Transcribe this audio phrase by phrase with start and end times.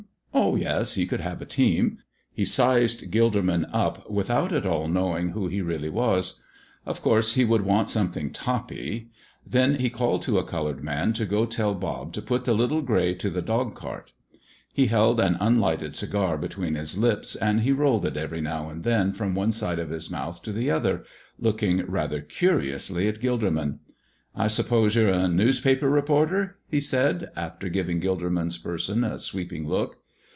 [0.33, 1.97] Oh yes, he could have a team.
[2.33, 6.41] He sized Gilderman up without at all knowing who he really was.
[6.85, 9.09] Of course he would want something toppy.
[9.45, 12.81] Then he called to a colored man to go tell Bob to put the little
[12.81, 14.13] gray to the dog cart.
[14.71, 18.85] He held an unlighted cigar between his lips, and he rolled it every now and
[18.85, 21.03] then from one side of his mouth to the other,
[21.39, 23.79] looking rather curiously at Gilderman.
[24.33, 29.97] "I suppose you're a newspaper reporter?" he said, after giving Gilderman's person a sweeping look.